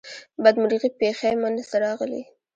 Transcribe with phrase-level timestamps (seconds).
[0.43, 2.21] بدمرغي پیښی منځته راغلې.